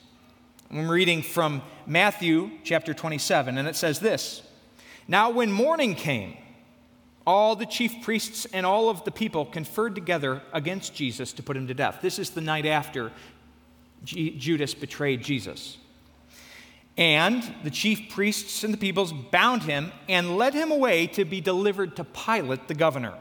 [0.71, 4.43] I'm reading from Matthew chapter 27, and it says this
[5.09, 6.37] Now, when morning came,
[7.27, 11.57] all the chief priests and all of the people conferred together against Jesus to put
[11.57, 11.99] him to death.
[12.03, 13.13] This is the night after
[14.05, 15.79] G- Judas betrayed Jesus.
[16.97, 21.41] And the chief priests and the peoples bound him and led him away to be
[21.41, 23.15] delivered to Pilate the governor.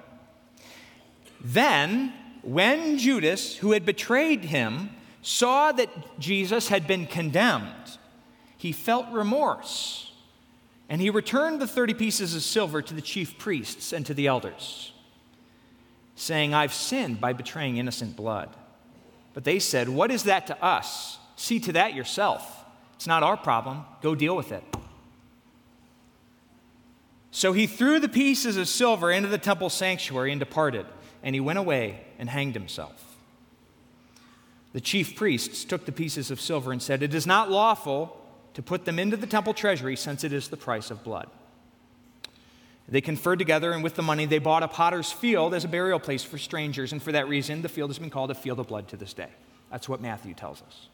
[1.41, 2.13] Then,
[2.43, 7.97] when Judas, who had betrayed him, saw that Jesus had been condemned,
[8.57, 10.02] he felt remorse.
[10.89, 14.27] And he returned the 30 pieces of silver to the chief priests and to the
[14.27, 14.91] elders,
[16.15, 18.49] saying, I've sinned by betraying innocent blood.
[19.33, 21.17] But they said, What is that to us?
[21.35, 22.65] See to that yourself.
[22.95, 23.85] It's not our problem.
[24.01, 24.63] Go deal with it.
[27.31, 30.85] So he threw the pieces of silver into the temple sanctuary and departed,
[31.23, 33.17] and he went away and hanged himself.
[34.73, 38.22] The chief priests took the pieces of silver and said, It is not lawful
[38.53, 41.29] to put them into the temple treasury, since it is the price of blood.
[42.87, 45.99] They conferred together, and with the money, they bought a potter's field as a burial
[45.99, 48.67] place for strangers, and for that reason, the field has been called a field of
[48.67, 49.29] blood to this day.
[49.71, 50.87] That's what Matthew tells us.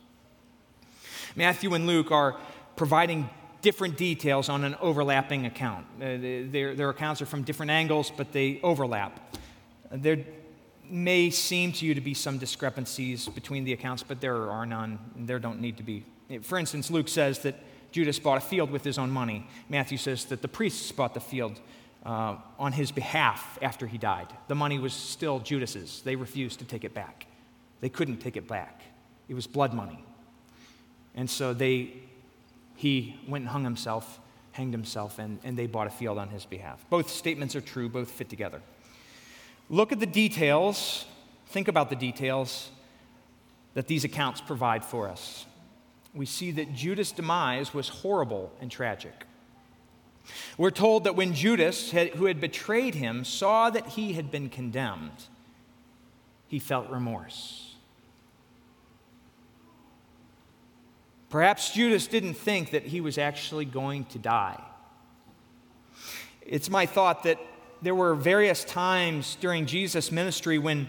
[1.35, 2.37] Matthew and Luke are
[2.75, 3.29] providing
[3.61, 5.85] different details on an overlapping account.
[5.97, 6.17] Uh,
[6.51, 9.35] their, their accounts are from different angles, but they overlap.
[9.91, 10.19] There
[10.89, 14.99] may seem to you to be some discrepancies between the accounts, but there are none.
[15.15, 16.05] There don't need to be.
[16.41, 17.55] For instance, Luke says that
[17.91, 19.47] Judas bought a field with his own money.
[19.67, 21.59] Matthew says that the priests bought the field
[22.05, 24.27] uh, on his behalf after he died.
[24.47, 26.01] The money was still Judas's.
[26.03, 27.25] They refused to take it back.
[27.81, 28.81] They couldn't take it back.
[29.27, 30.03] It was blood money.
[31.15, 31.93] And so they,
[32.75, 34.19] he went and hung himself,
[34.51, 36.85] hanged himself, and, and they bought a field on his behalf.
[36.89, 38.61] Both statements are true, both fit together.
[39.69, 41.05] Look at the details,
[41.47, 42.69] think about the details
[43.73, 45.45] that these accounts provide for us.
[46.13, 49.25] We see that Judas' demise was horrible and tragic.
[50.57, 55.23] We're told that when Judas, who had betrayed him, saw that he had been condemned,
[56.47, 57.75] he felt remorse.
[61.29, 64.61] Perhaps Judas didn't think that he was actually going to die.
[66.41, 67.39] It's my thought that
[67.81, 70.87] there were various times during Jesus' ministry when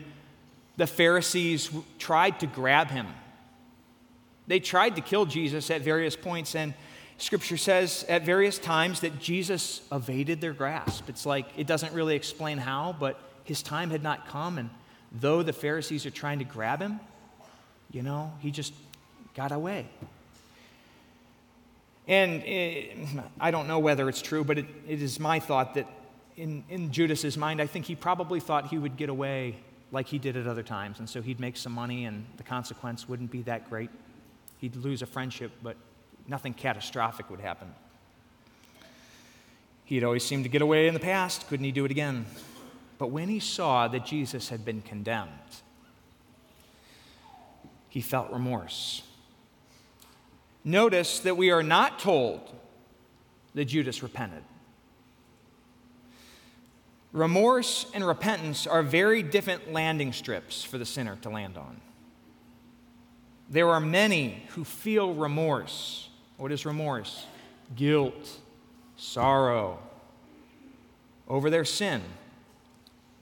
[0.76, 3.06] the Pharisees tried to grab him.
[4.50, 6.74] They tried to kill Jesus at various points, and
[7.18, 11.08] Scripture says at various times that Jesus evaded their grasp.
[11.08, 14.68] It's like it doesn't really explain how, but his time had not come, and
[15.12, 16.98] though the Pharisees are trying to grab him,
[17.92, 18.72] you know, he just
[19.36, 19.86] got away.
[22.08, 22.86] And eh,
[23.38, 25.86] I don't know whether it's true, but it, it is my thought that
[26.36, 29.60] in, in Judas's mind, I think he probably thought he would get away
[29.92, 30.98] like he did at other times.
[30.98, 33.90] And so he'd make some money, and the consequence wouldn't be that great.
[34.60, 35.76] He'd lose a friendship, but
[36.28, 37.74] nothing catastrophic would happen.
[39.84, 41.48] He had always seemed to get away in the past.
[41.48, 42.26] Couldn't he do it again?
[42.98, 45.30] But when he saw that Jesus had been condemned,
[47.88, 49.02] he felt remorse.
[50.62, 52.40] Notice that we are not told
[53.54, 54.44] that Judas repented.
[57.12, 61.80] Remorse and repentance are very different landing strips for the sinner to land on.
[63.50, 66.10] There are many who feel remorse
[66.40, 67.26] what is remorse?
[67.76, 68.38] Guilt,
[68.96, 69.78] sorrow
[71.28, 72.00] over their sin.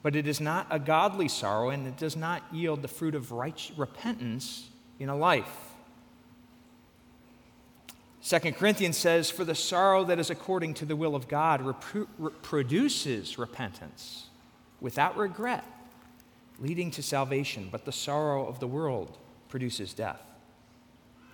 [0.01, 3.33] But it is not a godly sorrow and it does not yield the fruit of
[3.33, 5.53] right repentance in a life.
[8.23, 12.07] 2 Corinthians says, For the sorrow that is according to the will of God repro-
[12.17, 14.27] re- produces repentance
[14.79, 15.65] without regret,
[16.57, 19.17] leading to salvation, but the sorrow of the world
[19.49, 20.21] produces death.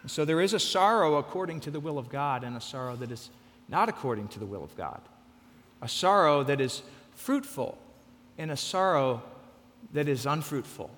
[0.01, 2.95] And So there is a sorrow according to the will of God and a sorrow
[2.95, 3.29] that is
[3.69, 5.01] not according to the will of God.
[5.81, 6.81] A sorrow that is
[7.13, 7.77] fruitful
[8.37, 9.21] and a sorrow
[9.93, 10.89] that is unfruitful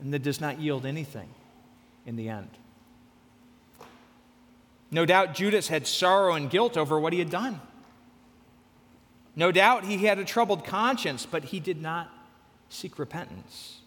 [0.00, 1.28] and that does not yield anything
[2.06, 2.50] in the end.
[4.90, 7.60] No doubt Judas had sorrow and guilt over what he had done.
[9.36, 12.10] No doubt he had a troubled conscience, but he did not
[12.68, 13.79] seek repentance.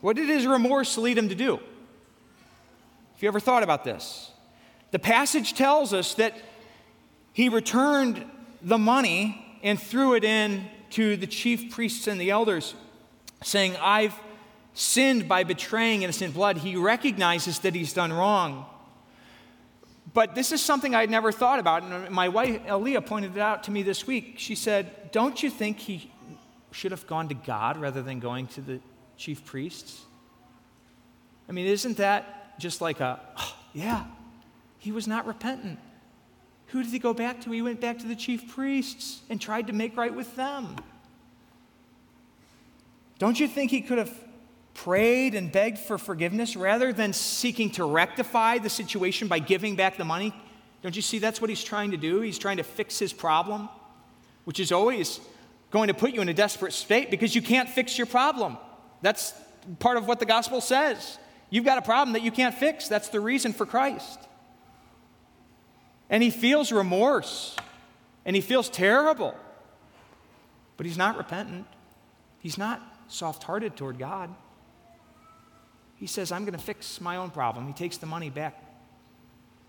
[0.00, 1.56] What did his remorse lead him to do?
[1.56, 4.30] Have you ever thought about this?
[4.92, 6.34] The passage tells us that
[7.32, 8.24] he returned
[8.62, 12.74] the money and threw it in to the chief priests and the elders,
[13.42, 14.18] saying, I've
[14.74, 16.56] sinned by betraying innocent blood.
[16.58, 18.66] He recognizes that he's done wrong.
[20.12, 21.82] But this is something I'd never thought about.
[21.82, 24.34] And my wife, Aaliyah, pointed it out to me this week.
[24.38, 26.10] She said, Don't you think he
[26.72, 28.80] should have gone to God rather than going to the
[29.20, 30.00] chief priests?
[31.48, 34.04] I mean, isn't that just like a, oh, yeah,
[34.78, 35.78] he was not repentant.
[36.68, 37.50] Who did he go back to?
[37.50, 40.76] He went back to the chief priests and tried to make right with them.
[43.18, 44.12] Don't you think he could have
[44.72, 49.98] prayed and begged for forgiveness rather than seeking to rectify the situation by giving back
[49.98, 50.32] the money?
[50.82, 52.20] Don't you see that's what he's trying to do?
[52.20, 53.68] He's trying to fix his problem,
[54.44, 55.20] which is always
[55.70, 58.56] going to put you in a desperate state because you can't fix your problem.
[59.02, 59.34] That's
[59.78, 61.18] part of what the gospel says.
[61.50, 62.88] You've got a problem that you can't fix.
[62.88, 64.18] That's the reason for Christ.
[66.08, 67.56] And he feels remorse
[68.24, 69.34] and he feels terrible.
[70.76, 71.66] But he's not repentant.
[72.40, 74.34] He's not soft hearted toward God.
[75.96, 77.66] He says, I'm going to fix my own problem.
[77.66, 78.64] He takes the money back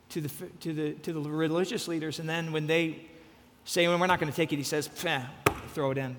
[0.09, 0.29] to the,
[0.61, 3.01] to the, to the religious leaders, and then when they
[3.65, 4.87] say, well, We're not going to take it, he says,
[5.73, 6.15] Throw it in.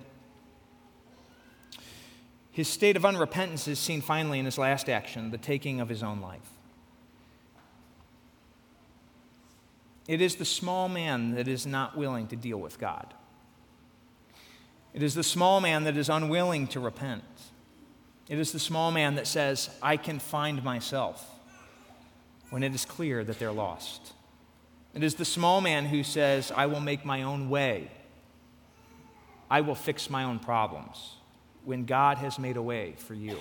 [2.53, 6.03] His state of unrepentance is seen finally in his last action, the taking of his
[6.03, 6.51] own life.
[10.07, 13.15] It is the small man that is not willing to deal with God.
[14.93, 17.25] It is the small man that is unwilling to repent.
[18.29, 21.27] It is the small man that says, I can find myself,
[22.51, 24.13] when it is clear that they're lost.
[24.93, 27.91] It is the small man who says, I will make my own way.
[29.51, 31.15] I will fix my own problems
[31.65, 33.39] when God has made a way for you.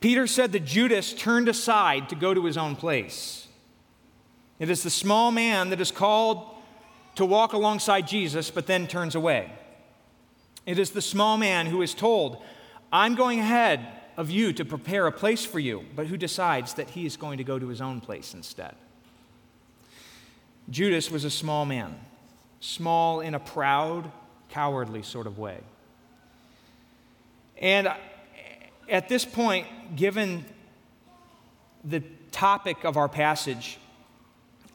[0.00, 3.48] Peter said that Judas turned aside to go to his own place.
[4.58, 6.46] It is the small man that is called
[7.14, 9.50] to walk alongside Jesus, but then turns away.
[10.66, 12.42] It is the small man who is told,
[12.92, 13.86] I'm going ahead
[14.16, 17.38] of you to prepare a place for you, but who decides that he is going
[17.38, 18.74] to go to his own place instead.
[20.70, 21.98] Judas was a small man,
[22.60, 24.10] small in a proud,
[24.48, 25.58] cowardly sort of way.
[27.58, 27.88] And
[28.88, 30.44] at this point, given
[31.84, 33.78] the topic of our passage,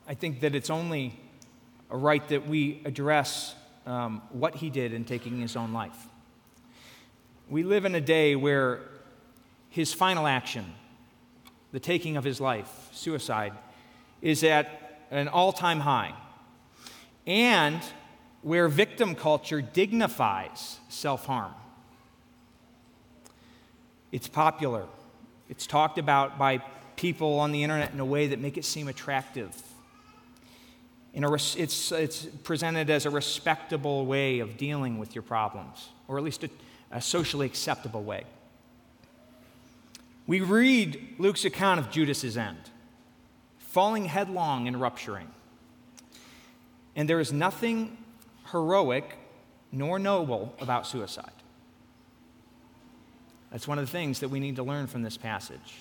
[0.07, 1.19] I think that it's only
[1.89, 3.55] right that we address
[3.85, 6.07] um, what he did in taking his own life.
[7.49, 8.81] We live in a day where
[9.69, 10.65] his final action,
[11.71, 13.53] the taking of his life, suicide,
[14.21, 16.13] is at an all time high,
[17.25, 17.81] and
[18.41, 21.53] where victim culture dignifies self harm.
[24.11, 24.85] It's popular,
[25.49, 26.59] it's talked about by
[26.95, 29.55] people on the internet in a way that make it seem attractive.
[31.13, 35.89] In a res- it's, it's presented as a respectable way of dealing with your problems,
[36.07, 36.49] or at least a,
[36.91, 38.23] a socially acceptable way.
[40.27, 42.69] We read Luke's account of Judas's end,
[43.57, 45.27] falling headlong and rupturing.
[46.95, 47.97] And there is nothing
[48.51, 49.17] heroic
[49.71, 51.31] nor noble about suicide.
[53.51, 55.75] That's one of the things that we need to learn from this passage.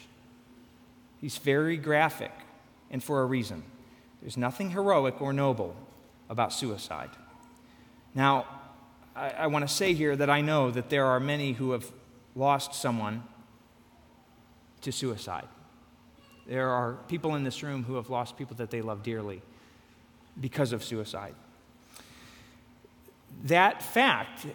[1.21, 2.33] He's very graphic,
[2.91, 3.63] and for a reason.
[4.21, 5.77] There's nothing heroic or noble
[6.29, 7.11] about suicide.
[8.15, 8.47] Now,
[9.15, 11.91] I, I want to say here that I know that there are many who have
[12.35, 13.23] lost someone
[14.83, 15.49] to suicide.
[16.47, 19.43] There are people in this room who have lost people that they love dearly
[20.41, 21.35] because of suicide.
[23.45, 24.47] That fact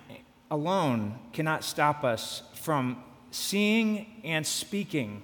[0.52, 5.24] alone cannot stop us from seeing and speaking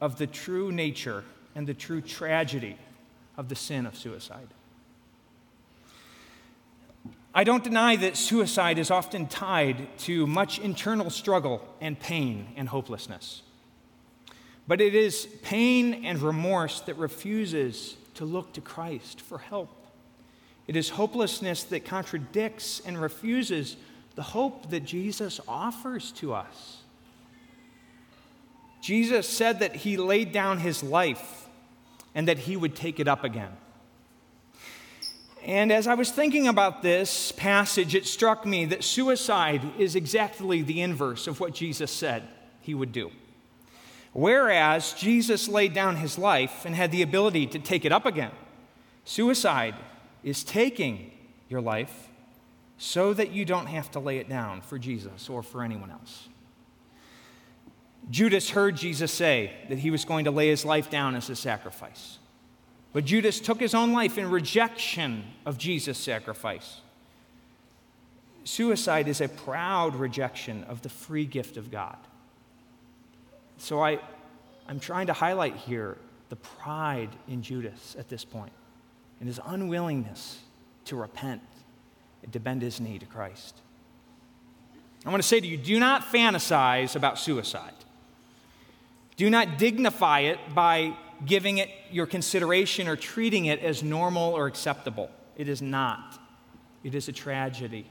[0.00, 1.24] of the true nature
[1.54, 2.76] and the true tragedy
[3.36, 4.48] of the sin of suicide.
[7.34, 12.68] I don't deny that suicide is often tied to much internal struggle and pain and
[12.68, 13.42] hopelessness.
[14.68, 19.68] But it is pain and remorse that refuses to look to Christ for help.
[20.68, 23.76] It is hopelessness that contradicts and refuses
[24.14, 26.82] the hope that Jesus offers to us.
[28.80, 31.48] Jesus said that he laid down his life
[32.14, 33.50] and that he would take it up again.
[35.42, 40.62] And as I was thinking about this passage, it struck me that suicide is exactly
[40.62, 42.22] the inverse of what Jesus said
[42.60, 43.10] he would do.
[44.12, 48.30] Whereas Jesus laid down his life and had the ability to take it up again,
[49.04, 49.74] suicide
[50.22, 51.10] is taking
[51.48, 52.08] your life
[52.78, 56.28] so that you don't have to lay it down for Jesus or for anyone else.
[58.10, 61.36] Judas heard Jesus say that he was going to lay his life down as a
[61.36, 62.18] sacrifice.
[62.92, 66.80] But Judas took his own life in rejection of Jesus' sacrifice.
[68.44, 71.96] Suicide is a proud rejection of the free gift of God.
[73.56, 73.98] So I,
[74.68, 75.96] I'm trying to highlight here
[76.28, 78.52] the pride in Judas at this point
[79.18, 80.40] and his unwillingness
[80.84, 81.40] to repent
[82.24, 83.54] and to bend his knee to Christ.
[85.06, 87.72] I want to say to you do not fantasize about suicide.
[89.16, 94.46] Do not dignify it by giving it your consideration or treating it as normal or
[94.46, 95.10] acceptable.
[95.36, 96.18] It is not.
[96.82, 97.86] It is a tragedy.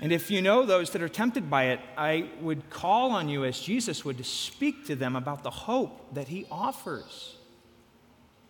[0.00, 3.44] And if you know those that are tempted by it, I would call on you,
[3.44, 7.34] as Jesus would, to speak to them about the hope that he offers.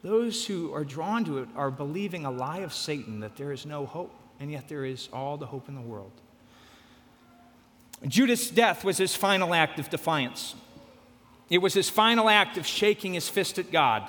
[0.02, 3.66] Those who are drawn to it are believing a lie of Satan that there is
[3.66, 6.12] no hope, and yet there is all the hope in the world.
[8.06, 10.54] Judas' death was his final act of defiance.
[11.50, 14.08] It was his final act of shaking his fist at God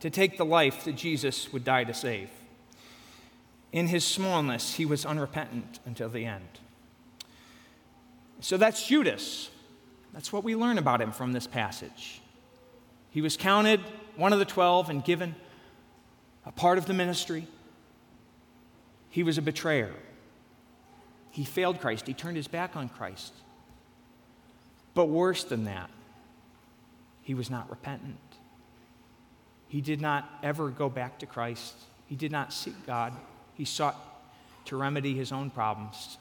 [0.00, 2.30] to take the life that Jesus would die to save.
[3.72, 6.60] In his smallness, he was unrepentant until the end.
[8.40, 9.50] So that's Judas.
[10.14, 12.22] That's what we learn about him from this passage.
[13.10, 13.80] He was counted
[14.16, 15.34] one of the twelve and given
[16.44, 17.46] a part of the ministry.
[19.10, 19.92] He was a betrayer.
[21.30, 23.32] He failed Christ, he turned his back on Christ.
[24.94, 25.90] But worse than that,
[27.22, 28.16] he was not repentant.
[29.68, 31.74] He did not ever go back to Christ.
[32.06, 33.12] He did not seek God.
[33.54, 33.96] He sought
[34.66, 36.16] to remedy his own problems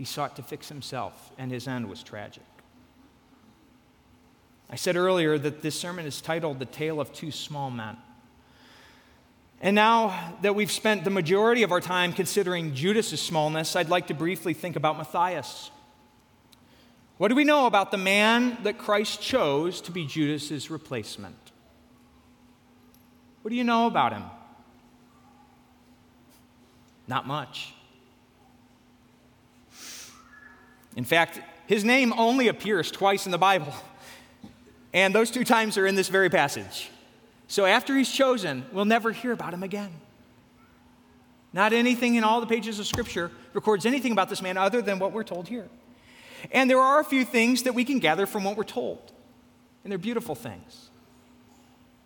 [0.00, 2.42] he sought to fix himself, and his end was tragic.
[4.70, 7.96] I said earlier that this sermon is titled The Tale of Two Small Men.
[9.60, 14.06] And now that we've spent the majority of our time considering Judas's smallness, I'd like
[14.06, 15.70] to briefly think about Matthias.
[17.18, 21.36] What do we know about the man that Christ chose to be Judas's replacement?
[23.42, 24.24] What do you know about him?
[27.06, 27.74] Not much.
[30.96, 33.74] In fact, his name only appears twice in the Bible,
[34.92, 36.90] and those two times are in this very passage.
[37.48, 39.90] So after he's chosen, we'll never hear about him again.
[41.52, 44.98] Not anything in all the pages of Scripture records anything about this man other than
[44.98, 45.68] what we're told here.
[46.52, 49.12] And there are a few things that we can gather from what we're told,
[49.82, 50.90] and they're beautiful things.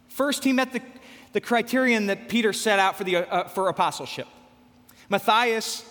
[0.09, 0.81] First, he met the,
[1.33, 4.29] the criterion that Peter set out for, the, uh, for apostleship.
[5.09, 5.85] Matthias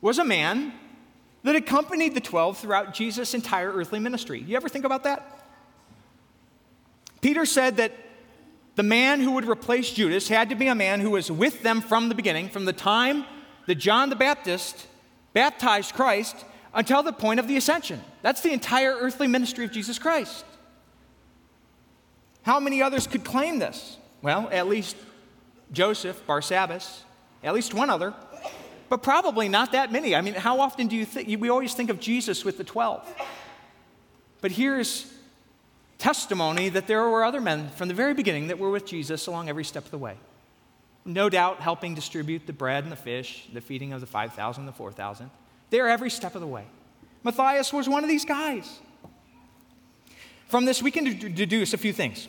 [0.00, 0.72] was a man
[1.42, 4.40] that accompanied the 12 throughout Jesus' entire earthly ministry.
[4.40, 5.43] You ever think about that?
[7.24, 7.90] Peter said that
[8.74, 11.80] the man who would replace Judas had to be a man who was with them
[11.80, 13.24] from the beginning, from the time
[13.64, 14.86] that John the Baptist
[15.32, 16.36] baptized Christ
[16.74, 18.02] until the point of the ascension.
[18.20, 20.44] That's the entire earthly ministry of Jesus Christ.
[22.42, 23.96] How many others could claim this?
[24.20, 24.94] Well, at least
[25.72, 27.04] Joseph, Barsabbas,
[27.42, 28.12] at least one other,
[28.90, 30.14] but probably not that many.
[30.14, 31.40] I mean, how often do you think?
[31.40, 33.10] We always think of Jesus with the 12.
[34.42, 35.10] But here's
[36.04, 39.48] testimony that there were other men from the very beginning that were with Jesus along
[39.48, 40.18] every step of the way.
[41.06, 44.72] No doubt helping distribute the bread and the fish, the feeding of the 5,000, the
[44.72, 45.30] 4,000.
[45.70, 46.66] They're every step of the way.
[47.22, 48.80] Matthias was one of these guys.
[50.48, 52.28] From this, we can deduce a few things.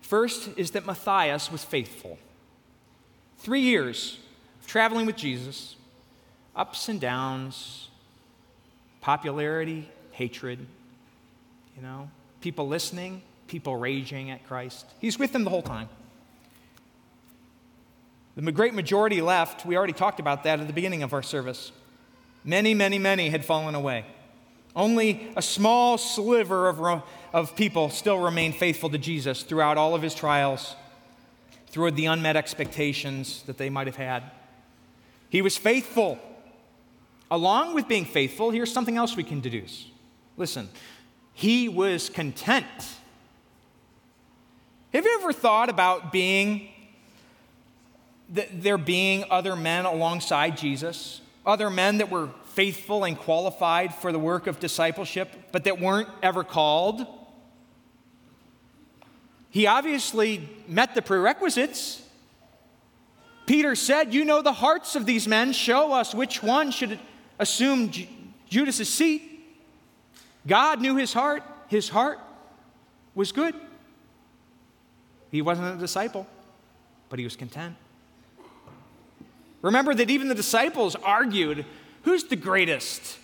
[0.00, 2.16] First is that Matthias was faithful.
[3.36, 4.18] Three years
[4.62, 5.76] of traveling with Jesus,
[6.54, 7.90] ups and downs,
[9.02, 10.66] popularity, hatred,
[11.76, 12.08] you know,
[12.40, 14.86] people listening, people raging at Christ.
[15.00, 15.88] He's with them the whole time.
[18.36, 19.64] The great majority left.
[19.64, 21.72] We already talked about that at the beginning of our service.
[22.44, 24.04] Many, many, many had fallen away.
[24.74, 30.02] Only a small sliver of, of people still remained faithful to Jesus throughout all of
[30.02, 30.76] his trials,
[31.68, 34.22] through the unmet expectations that they might have had.
[35.30, 36.18] He was faithful.
[37.30, 39.86] Along with being faithful, here's something else we can deduce.
[40.36, 40.68] Listen,
[41.36, 42.66] he was content.
[44.92, 46.68] Have you ever thought about being,
[48.28, 51.20] there being other men alongside Jesus?
[51.46, 56.08] other men that were faithful and qualified for the work of discipleship, but that weren't
[56.22, 57.06] ever called.
[59.50, 62.02] He obviously met the prerequisites.
[63.46, 65.52] Peter said, You know the hearts of these men.
[65.52, 66.98] Show us which one should
[67.38, 67.92] assume
[68.48, 69.35] Judas's seat.
[70.46, 71.42] God knew his heart.
[71.68, 72.20] His heart
[73.14, 73.54] was good.
[75.30, 76.26] He wasn't a disciple,
[77.08, 77.74] but he was content.
[79.62, 81.64] Remember that even the disciples argued
[82.02, 83.18] who's the greatest?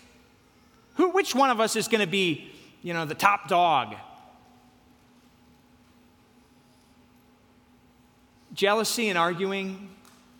[0.94, 2.50] Who, which one of us is going to be,
[2.82, 3.94] you know, the top dog?
[8.52, 9.88] Jealousy and arguing,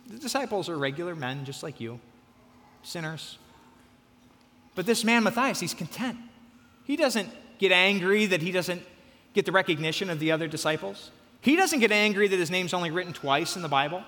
[0.07, 1.99] the disciples are regular men just like you,
[2.83, 3.37] sinners.
[4.75, 6.17] But this man, Matthias, he's content.
[6.85, 8.81] He doesn't get angry that he doesn't
[9.33, 11.11] get the recognition of the other disciples.
[11.41, 14.03] He doesn't get angry that his name's only written twice in the Bible.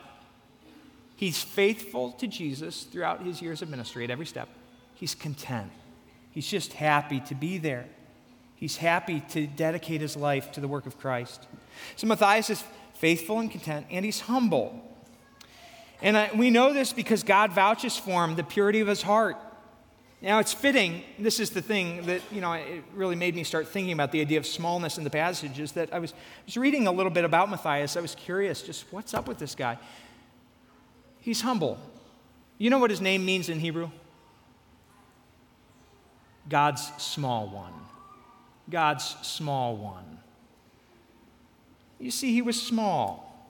[1.15, 4.49] He's faithful to Jesus throughout his years of ministry at every step.
[4.95, 5.71] He's content.
[6.32, 7.86] He's just happy to be there.
[8.55, 11.47] He's happy to dedicate his life to the work of Christ.
[11.95, 12.63] So Matthias is
[12.93, 14.82] faithful and content, and he's humble.
[16.01, 19.38] And I, we know this because God vouches for him the purity of his heart.
[20.26, 23.67] Now, it's fitting, this is the thing that, you know, it really made me start
[23.67, 26.15] thinking about the idea of smallness in the passage, is that I was,
[26.47, 27.95] was reading a little bit about Matthias.
[27.95, 29.78] I was curious, just what's up with this guy?
[31.19, 31.78] He's humble.
[32.57, 33.91] You know what his name means in Hebrew?
[36.49, 37.73] God's small one.
[38.67, 40.17] God's small one.
[41.99, 43.47] You see, he was small,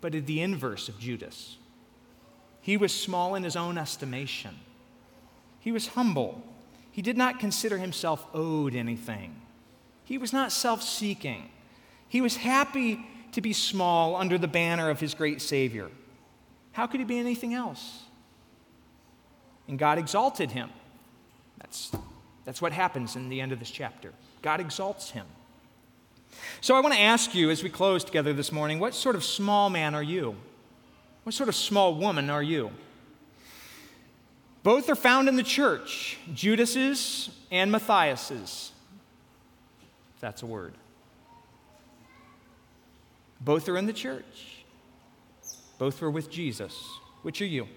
[0.00, 1.58] but at the inverse of Judas.
[2.60, 4.56] He was small in his own estimation.
[5.64, 6.42] He was humble.
[6.90, 9.40] He did not consider himself owed anything.
[10.04, 11.48] He was not self seeking.
[12.06, 13.00] He was happy
[13.32, 15.88] to be small under the banner of his great Savior.
[16.72, 18.02] How could he be anything else?
[19.66, 20.68] And God exalted him.
[21.56, 21.92] That's,
[22.44, 24.12] that's what happens in the end of this chapter.
[24.42, 25.24] God exalts him.
[26.60, 29.24] So I want to ask you as we close together this morning what sort of
[29.24, 30.36] small man are you?
[31.22, 32.70] What sort of small woman are you?
[34.64, 38.72] Both are found in the church Judas's and Matthias's.
[40.20, 40.74] That's a word.
[43.40, 44.64] Both are in the church.
[45.78, 46.74] Both were with Jesus.
[47.22, 47.68] Which are you?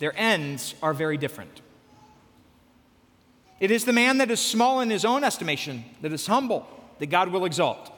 [0.00, 1.60] Their ends are very different.
[3.60, 6.66] It is the man that is small in his own estimation, that is humble,
[6.98, 7.92] that God will exalt.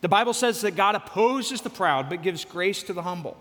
[0.00, 3.36] The Bible says that God opposes the proud, but gives grace to the humble.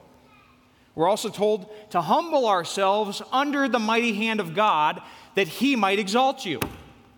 [1.02, 5.02] We're also told to humble ourselves under the mighty hand of God
[5.34, 6.60] that he might exalt you.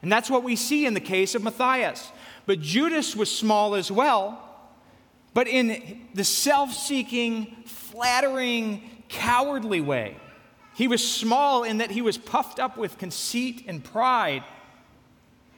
[0.02, 2.14] And that's what we see in the case of Matthias.
[2.46, 4.42] But Judas was small as well,
[5.34, 10.16] but in the self seeking, flattering, cowardly way.
[10.76, 14.46] He was small in that he was puffed up with conceit and pride.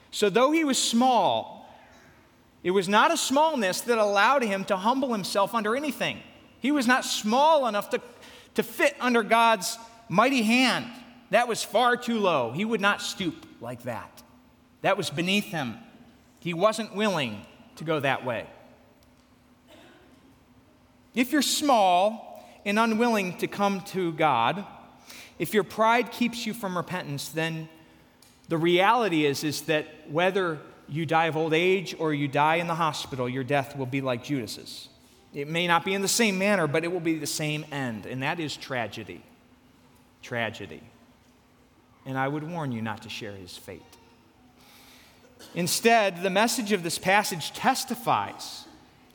[0.10, 1.70] So, though he was small,
[2.64, 6.24] it was not a smallness that allowed him to humble himself under anything.
[6.66, 8.02] He was not small enough to,
[8.56, 9.78] to fit under God's
[10.10, 10.86] mighty hand.
[11.30, 12.52] That was far too low.
[12.52, 14.24] He would not stoop like that.
[14.82, 15.78] That was beneath him.
[16.40, 17.46] He wasn't willing
[17.78, 18.48] to go that way.
[21.14, 24.66] If you're small and unwilling to come to God,
[25.40, 27.70] if your pride keeps you from repentance, then
[28.48, 32.68] the reality is, is that whether you die of old age or you die in
[32.68, 34.90] the hospital, your death will be like Judas's.
[35.36, 38.06] It may not be in the same manner, but it will be the same end,
[38.06, 39.22] and that is tragedy.
[40.24, 40.82] Tragedy.
[42.06, 43.82] And I would warn you not to share his fate.
[45.54, 48.66] Instead, the message of this passage testifies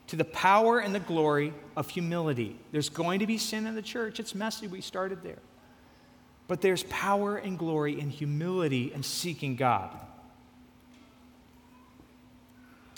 [0.08, 2.58] to the power and the glory of humility.
[2.70, 4.20] There's going to be sin in the church.
[4.20, 4.66] It's messy.
[4.66, 5.38] We started there.
[6.48, 9.96] But there's power and glory in humility and seeking God.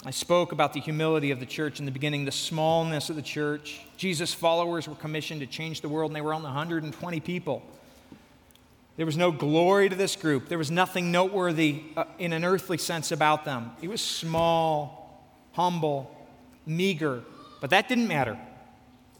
[0.04, 3.22] I spoke about the humility of the church in the beginning, the smallness of the
[3.22, 3.82] church.
[3.96, 7.62] Jesus' followers were commissioned to change the world, and they were only 120 people.
[8.96, 10.48] There was no glory to this group.
[10.48, 13.70] There was nothing noteworthy uh, in an earthly sense about them.
[13.80, 16.10] It was small, humble,
[16.66, 17.22] meager,
[17.60, 18.36] but that didn't matter.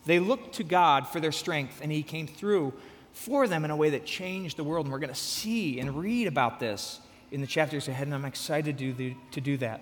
[0.05, 2.73] They looked to God for their strength, and He came through
[3.13, 4.87] for them in a way that changed the world.
[4.87, 6.99] And we're going to see and read about this
[7.31, 9.81] in the chapters ahead, and I'm excited to do, to do that.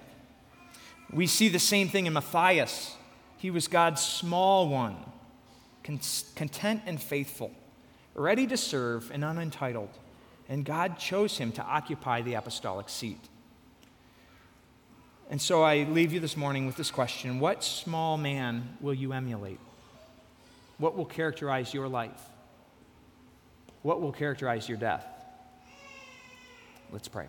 [1.12, 2.96] We see the same thing in Matthias.
[3.38, 4.96] He was God's small one,
[5.82, 7.50] content and faithful,
[8.14, 9.90] ready to serve and unentitled.
[10.48, 13.20] And God chose him to occupy the apostolic seat.
[15.30, 19.12] And so I leave you this morning with this question What small man will you
[19.12, 19.60] emulate?
[20.78, 22.20] What will characterize your life?
[23.82, 25.06] What will characterize your death?
[26.92, 27.26] Let's pray.